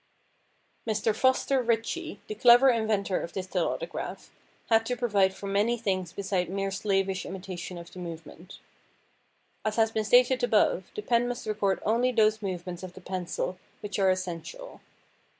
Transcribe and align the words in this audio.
Mr. 0.87 1.15
Foster 1.15 1.61
Ritchie, 1.61 2.19
the 2.25 2.33
clever 2.33 2.71
inventor 2.71 3.21
of 3.21 3.33
this 3.33 3.45
telautograph, 3.45 4.31
had 4.71 4.83
to 4.87 4.97
provide 4.97 5.31
for 5.35 5.45
many 5.45 5.77
things 5.77 6.11
besides 6.11 6.49
mere 6.49 6.71
slavish 6.71 7.23
imitation 7.23 7.77
of 7.77 7.95
movement. 7.95 8.57
As 9.63 9.75
has 9.75 9.91
been 9.91 10.03
stated 10.03 10.43
above, 10.43 10.89
the 10.95 11.03
pen 11.03 11.27
must 11.27 11.45
record 11.45 11.83
only 11.85 12.11
those 12.11 12.41
movements 12.41 12.81
of 12.81 12.93
the 12.93 12.99
pencil 13.01 13.59
which 13.81 13.99
are 13.99 14.09
essential. 14.09 14.81